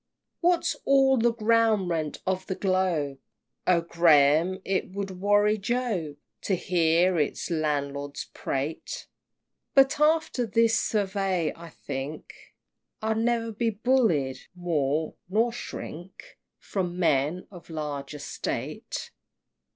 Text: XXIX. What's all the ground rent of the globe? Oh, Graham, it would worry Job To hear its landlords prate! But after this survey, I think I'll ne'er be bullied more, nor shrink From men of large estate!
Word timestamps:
XXIX. 0.01 0.37
What's 0.41 0.75
all 0.83 1.17
the 1.17 1.31
ground 1.33 1.87
rent 1.89 2.21
of 2.25 2.47
the 2.47 2.55
globe? 2.55 3.19
Oh, 3.67 3.81
Graham, 3.81 4.59
it 4.65 4.89
would 4.93 5.21
worry 5.21 5.59
Job 5.59 6.15
To 6.41 6.55
hear 6.55 7.19
its 7.19 7.51
landlords 7.51 8.25
prate! 8.33 9.05
But 9.75 9.99
after 9.99 10.47
this 10.47 10.75
survey, 10.79 11.53
I 11.55 11.69
think 11.69 12.33
I'll 13.03 13.13
ne'er 13.13 13.51
be 13.51 13.69
bullied 13.69 14.39
more, 14.55 15.13
nor 15.29 15.53
shrink 15.53 16.39
From 16.57 16.97
men 16.97 17.45
of 17.51 17.69
large 17.69 18.15
estate! 18.15 19.11